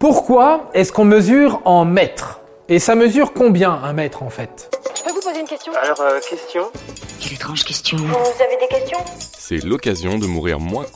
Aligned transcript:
Pourquoi 0.00 0.70
est-ce 0.72 0.92
qu'on 0.92 1.04
mesure 1.04 1.60
en 1.66 1.84
mètres 1.84 2.40
Et 2.70 2.78
ça 2.78 2.94
mesure 2.94 3.34
combien 3.34 3.70
un 3.70 3.92
mètre 3.92 4.22
en 4.22 4.30
fait? 4.30 4.74
Je 4.96 5.02
peux 5.02 5.10
vous 5.10 5.20
poser 5.20 5.40
une 5.40 5.46
question? 5.46 5.74
Alors, 5.74 6.00
euh, 6.00 6.18
question? 6.20 6.62
Quelle 7.20 7.34
étrange 7.34 7.64
question. 7.64 7.98
Vous 7.98 8.42
avez 8.42 8.56
des 8.58 8.74
questions? 8.74 8.96
C'est 9.18 9.62
l'occasion 9.62 10.16
de 10.16 10.24
mourir 10.24 10.58
moins. 10.58 10.86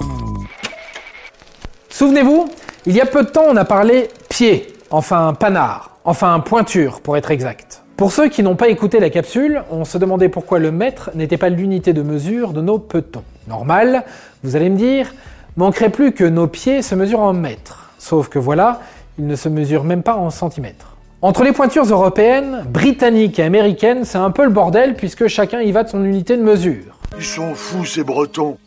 Souvenez-vous, 1.90 2.48
il 2.86 2.96
y 2.96 3.02
a 3.02 3.04
peu 3.04 3.24
de 3.24 3.28
temps 3.28 3.44
on 3.46 3.56
a 3.56 3.66
parlé 3.66 4.08
pied, 4.30 4.68
enfin 4.88 5.34
panard, 5.34 5.98
enfin 6.06 6.40
pointure 6.40 7.02
pour 7.02 7.18
être 7.18 7.30
exact. 7.30 7.82
Pour 7.98 8.10
ceux 8.10 8.30
qui 8.30 8.42
n'ont 8.42 8.56
pas 8.56 8.68
écouté 8.68 9.00
la 9.00 9.10
capsule, 9.10 9.64
on 9.70 9.84
se 9.84 9.98
demandait 9.98 10.30
pourquoi 10.30 10.58
le 10.58 10.72
mètre 10.72 11.10
n'était 11.14 11.36
pas 11.36 11.50
l'unité 11.50 11.92
de 11.92 12.00
mesure 12.00 12.54
de 12.54 12.62
nos 12.62 12.78
petons. 12.78 13.24
Normal, 13.48 14.04
vous 14.42 14.56
allez 14.56 14.70
me 14.70 14.78
dire, 14.78 15.12
manquerait 15.58 15.90
plus 15.90 16.12
que 16.12 16.24
nos 16.24 16.46
pieds 16.46 16.80
se 16.80 16.94
mesurent 16.94 17.20
en 17.20 17.34
mètres. 17.34 17.82
Sauf 18.04 18.28
que 18.28 18.38
voilà, 18.38 18.80
ils 19.18 19.26
ne 19.26 19.34
se 19.34 19.48
mesurent 19.48 19.82
même 19.82 20.02
pas 20.02 20.16
en 20.16 20.28
centimètres. 20.28 20.94
Entre 21.22 21.42
les 21.42 21.52
pointures 21.52 21.86
européennes, 21.86 22.62
britanniques 22.68 23.38
et 23.38 23.44
américaines, 23.44 24.04
c'est 24.04 24.18
un 24.18 24.30
peu 24.30 24.44
le 24.44 24.50
bordel 24.50 24.94
puisque 24.94 25.26
chacun 25.26 25.62
y 25.62 25.72
va 25.72 25.84
de 25.84 25.88
son 25.88 26.04
unité 26.04 26.36
de 26.36 26.42
mesure. 26.42 26.98
Ils 27.16 27.24
sont 27.24 27.54
fous, 27.54 27.86
ces 27.86 28.04
Bretons. 28.04 28.58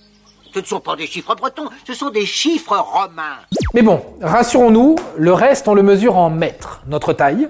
Ce 0.55 0.59
ne 0.59 0.65
sont 0.65 0.79
pas 0.79 0.95
des 0.95 1.05
chiffres 1.05 1.35
bretons, 1.35 1.69
ce 1.85 1.93
sont 1.93 2.09
des 2.09 2.25
chiffres 2.25 2.75
romains. 2.75 3.37
Mais 3.75 3.83
bon, 3.83 4.01
rassurons-nous, 4.23 4.95
le 5.15 5.33
reste 5.33 5.67
on 5.67 5.75
le 5.75 5.83
mesure 5.83 6.17
en 6.17 6.31
mètres. 6.31 6.81
Notre 6.87 7.13
taille, 7.13 7.47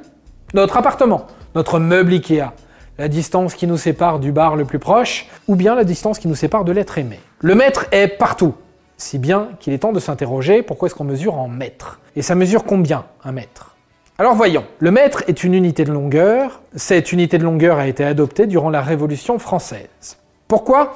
notre 0.53 0.75
appartement, 0.75 1.27
notre 1.55 1.79
meuble 1.79 2.11
Ikea, 2.11 2.51
la 2.97 3.07
distance 3.07 3.53
qui 3.53 3.65
nous 3.65 3.77
sépare 3.77 4.19
du 4.19 4.33
bar 4.33 4.57
le 4.57 4.65
plus 4.65 4.79
proche, 4.79 5.27
ou 5.47 5.55
bien 5.55 5.73
la 5.73 5.85
distance 5.85 6.19
qui 6.19 6.27
nous 6.27 6.35
sépare 6.35 6.65
de 6.65 6.73
l'être 6.73 6.97
aimé. 6.97 7.21
Le 7.39 7.55
mètre 7.55 7.85
est 7.93 8.09
partout, 8.09 8.55
si 8.97 9.19
bien 9.19 9.49
qu'il 9.59 9.73
est 9.73 9.79
temps 9.79 9.93
de 9.93 9.99
s'interroger 9.99 10.63
pourquoi 10.63 10.87
est-ce 10.87 10.95
qu'on 10.95 11.03
mesure 11.03 11.35
en 11.35 11.47
mètres? 11.47 11.99
Et 12.15 12.21
ça 12.21 12.35
mesure 12.35 12.63
combien 12.65 13.05
un 13.23 13.31
mètre? 13.31 13.75
Alors 14.17 14.33
voyons, 14.33 14.65
le 14.79 14.89
mètre 14.89 15.23
est 15.27 15.43
une 15.43 15.53
unité 15.53 15.85
de 15.85 15.91
longueur. 15.91 16.61
Cette 16.75 17.11
unité 17.11 17.37
de 17.37 17.43
longueur 17.43 17.77
a 17.77 17.87
été 17.87 18.03
adoptée 18.03 18.47
durant 18.47 18.71
la 18.71 18.81
Révolution 18.81 19.37
française. 19.37 20.17
Pourquoi? 20.47 20.95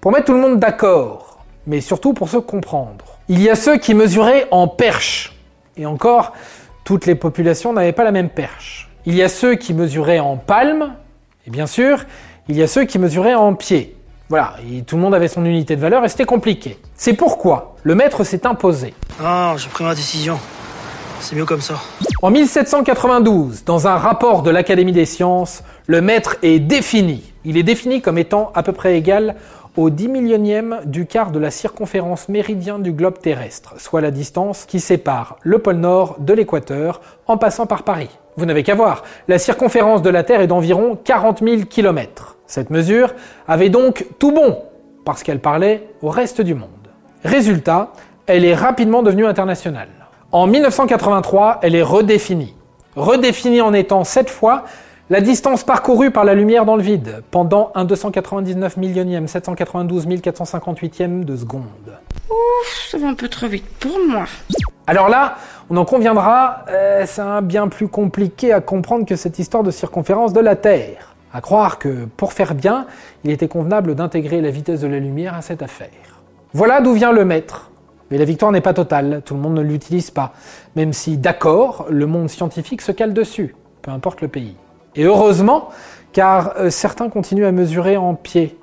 Pour 0.00 0.12
mettre 0.12 0.26
tout 0.26 0.34
le 0.34 0.40
monde 0.40 0.58
d'accord, 0.58 1.38
mais 1.66 1.80
surtout 1.80 2.12
pour 2.12 2.28
se 2.28 2.36
comprendre. 2.36 3.18
Il 3.28 3.42
y 3.42 3.48
a 3.48 3.56
ceux 3.56 3.78
qui 3.78 3.94
mesuraient 3.94 4.46
en 4.50 4.68
perche, 4.68 5.34
et 5.76 5.86
encore, 5.86 6.34
toutes 6.84 7.06
les 7.06 7.14
populations 7.14 7.72
n'avaient 7.72 7.92
pas 7.92 8.04
la 8.04 8.12
même 8.12 8.28
perche. 8.28 8.90
Il 9.06 9.14
y 9.14 9.22
a 9.22 9.28
ceux 9.28 9.54
qui 9.54 9.72
mesuraient 9.72 10.18
en 10.18 10.36
palme, 10.36 10.94
et 11.46 11.50
bien 11.50 11.66
sûr, 11.66 12.04
il 12.48 12.56
y 12.56 12.62
a 12.62 12.66
ceux 12.66 12.84
qui 12.84 12.98
mesuraient 12.98 13.34
en 13.34 13.54
pied. 13.54 13.96
Voilà, 14.28 14.56
et 14.70 14.82
tout 14.82 14.96
le 14.96 15.02
monde 15.02 15.14
avait 15.14 15.28
son 15.28 15.44
unité 15.46 15.74
de 15.74 15.80
valeur 15.80 16.04
et 16.04 16.08
c'était 16.08 16.26
compliqué. 16.26 16.78
C'est 16.94 17.14
pourquoi 17.14 17.76
le 17.82 17.94
mètre 17.94 18.24
s'est 18.24 18.46
imposé. 18.46 18.92
Ah, 19.24 19.54
j'ai 19.56 19.70
pris 19.70 19.84
ma 19.84 19.94
décision. 19.94 20.38
C'est 21.20 21.34
mieux 21.34 21.46
comme 21.46 21.62
ça. 21.62 21.76
En 22.20 22.30
1792, 22.30 23.64
dans 23.64 23.88
un 23.88 23.96
rapport 23.96 24.42
de 24.42 24.50
l'Académie 24.50 24.92
des 24.92 25.06
sciences, 25.06 25.62
le 25.86 26.02
mètre 26.02 26.36
est 26.42 26.58
défini. 26.58 27.32
Il 27.44 27.56
est 27.56 27.62
défini 27.62 28.02
comme 28.02 28.18
étant 28.18 28.52
à 28.54 28.62
peu 28.62 28.72
près 28.72 28.98
égal 28.98 29.34
au 29.76 29.90
10 29.90 30.08
millionième 30.08 30.80
du 30.84 31.06
quart 31.06 31.30
de 31.30 31.38
la 31.38 31.50
circonférence 31.50 32.28
méridien 32.28 32.78
du 32.78 32.92
globe 32.92 33.18
terrestre, 33.18 33.74
soit 33.78 34.00
la 34.00 34.10
distance 34.10 34.64
qui 34.66 34.80
sépare 34.80 35.36
le 35.42 35.58
pôle 35.58 35.76
Nord 35.76 36.16
de 36.18 36.34
l'équateur 36.34 37.00
en 37.26 37.36
passant 37.38 37.66
par 37.66 37.84
Paris. 37.84 38.10
Vous 38.36 38.44
n'avez 38.44 38.62
qu'à 38.62 38.74
voir, 38.74 39.04
la 39.26 39.38
circonférence 39.38 40.02
de 40.02 40.10
la 40.10 40.22
Terre 40.22 40.40
est 40.40 40.46
d'environ 40.48 40.98
40 41.02 41.42
000 41.42 41.62
km. 41.68 42.37
Cette 42.48 42.70
mesure 42.70 43.14
avait 43.46 43.68
donc 43.68 44.06
tout 44.18 44.32
bon, 44.32 44.58
parce 45.04 45.22
qu'elle 45.22 45.38
parlait 45.38 45.86
au 46.02 46.08
reste 46.08 46.40
du 46.40 46.54
monde. 46.54 46.70
Résultat, 47.22 47.92
elle 48.26 48.44
est 48.44 48.54
rapidement 48.54 49.02
devenue 49.02 49.26
internationale. 49.26 49.88
En 50.32 50.46
1983, 50.46 51.60
elle 51.62 51.74
est 51.74 51.82
redéfinie. 51.82 52.54
Redéfinie 52.96 53.60
en 53.60 53.74
étant 53.74 54.02
cette 54.02 54.30
fois 54.30 54.64
la 55.10 55.20
distance 55.20 55.62
parcourue 55.62 56.10
par 56.10 56.24
la 56.24 56.34
lumière 56.34 56.64
dans 56.64 56.76
le 56.76 56.82
vide 56.82 57.22
pendant 57.30 57.70
un 57.74 57.84
299 57.84 58.78
millionième 58.78 59.28
792 59.28 60.06
458e 60.06 61.24
de 61.24 61.36
seconde. 61.36 61.64
Ouf, 62.30 62.88
ça 62.90 62.98
va 62.98 63.08
un 63.08 63.14
peu 63.14 63.28
trop 63.28 63.46
vite 63.46 63.66
pour 63.78 63.98
moi. 64.08 64.24
Alors 64.86 65.10
là, 65.10 65.36
on 65.68 65.76
en 65.76 65.84
conviendra, 65.84 66.64
euh, 66.70 67.04
c'est 67.06 67.20
un 67.20 67.42
bien 67.42 67.68
plus 67.68 67.88
compliqué 67.88 68.54
à 68.54 68.60
comprendre 68.60 69.04
que 69.04 69.16
cette 69.16 69.38
histoire 69.38 69.62
de 69.62 69.70
circonférence 69.70 70.32
de 70.32 70.40
la 70.40 70.56
Terre. 70.56 71.07
À 71.32 71.40
croire 71.40 71.78
que 71.78 72.06
pour 72.16 72.32
faire 72.32 72.54
bien, 72.54 72.86
il 73.24 73.30
était 73.30 73.48
convenable 73.48 73.94
d'intégrer 73.94 74.40
la 74.40 74.50
vitesse 74.50 74.80
de 74.80 74.86
la 74.86 74.98
lumière 74.98 75.34
à 75.34 75.42
cette 75.42 75.62
affaire. 75.62 76.22
Voilà 76.54 76.80
d'où 76.80 76.92
vient 76.92 77.12
le 77.12 77.24
mètre. 77.24 77.70
Mais 78.10 78.16
la 78.16 78.24
victoire 78.24 78.52
n'est 78.52 78.62
pas 78.62 78.72
totale, 78.72 79.20
tout 79.24 79.34
le 79.34 79.40
monde 79.40 79.54
ne 79.54 79.60
l'utilise 79.60 80.10
pas, 80.10 80.32
même 80.76 80.94
si 80.94 81.18
d'accord, 81.18 81.84
le 81.90 82.06
monde 82.06 82.30
scientifique 82.30 82.80
se 82.80 82.90
cale 82.90 83.12
dessus, 83.12 83.54
peu 83.82 83.90
importe 83.90 84.22
le 84.22 84.28
pays. 84.28 84.56
Et 84.96 85.04
heureusement, 85.04 85.68
car 86.12 86.54
euh, 86.56 86.70
certains 86.70 87.10
continuent 87.10 87.44
à 87.44 87.52
mesurer 87.52 87.98
en 87.98 88.14
pieds, 88.14 88.56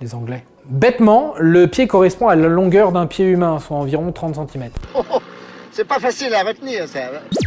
les 0.00 0.14
Anglais. 0.14 0.44
Bêtement, 0.66 1.34
le 1.38 1.66
pied 1.66 1.88
correspond 1.88 2.28
à 2.28 2.36
la 2.36 2.46
longueur 2.48 2.92
d'un 2.92 3.06
pied 3.06 3.26
humain, 3.26 3.58
soit 3.58 3.76
environ 3.76 4.12
30 4.12 4.36
cm. 4.48 4.70
C'est 5.74 5.84
pas 5.84 5.98
facile 5.98 6.32
à 6.34 6.44
retenir, 6.44 6.86
ça. 6.86 7.00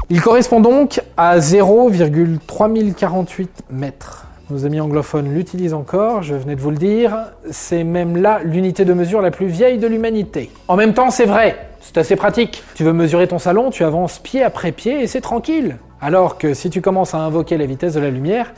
Il 0.09 0.21
correspond 0.21 0.59
donc 0.59 1.01
à 1.15 1.39
0,3048 1.39 3.47
mètres. 3.69 4.25
Nos 4.49 4.65
amis 4.65 4.81
anglophones 4.81 5.33
l'utilisent 5.33 5.73
encore, 5.73 6.23
je 6.23 6.35
venais 6.35 6.57
de 6.57 6.59
vous 6.59 6.71
le 6.71 6.77
dire, 6.77 7.15
c'est 7.51 7.85
même 7.85 8.17
là 8.17 8.41
l'unité 8.43 8.83
de 8.83 8.93
mesure 8.93 9.21
la 9.21 9.31
plus 9.31 9.47
vieille 9.47 9.77
de 9.77 9.87
l'humanité. 9.87 10.51
En 10.67 10.75
même 10.75 10.93
temps, 10.93 11.09
c'est 11.09 11.23
vrai, 11.23 11.69
c'est 11.79 11.97
assez 11.97 12.17
pratique. 12.17 12.65
Tu 12.75 12.83
veux 12.83 12.91
mesurer 12.91 13.29
ton 13.29 13.39
salon, 13.39 13.69
tu 13.69 13.85
avances 13.85 14.19
pied 14.19 14.43
après 14.43 14.73
pied 14.73 15.01
et 15.01 15.07
c'est 15.07 15.21
tranquille. 15.21 15.77
Alors 16.01 16.37
que 16.37 16.53
si 16.53 16.69
tu 16.69 16.81
commences 16.81 17.13
à 17.13 17.19
invoquer 17.19 17.55
la 17.55 17.65
vitesse 17.65 17.93
de 17.93 18.01
la 18.01 18.09
lumière, 18.09 18.51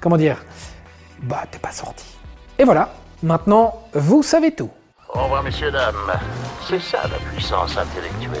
comment 0.00 0.16
dire 0.16 0.42
Bah, 1.24 1.42
t'es 1.50 1.58
pas 1.58 1.72
sorti. 1.72 2.06
Et 2.58 2.64
voilà, 2.64 2.94
maintenant, 3.22 3.82
vous 3.92 4.22
savez 4.22 4.52
tout. 4.52 4.70
Au 5.12 5.24
revoir, 5.24 5.42
messieurs, 5.42 5.70
dames. 5.70 6.18
C'est 6.66 6.80
ça 6.80 7.02
la 7.02 7.18
puissance 7.30 7.76
intellectuelle. 7.76 8.40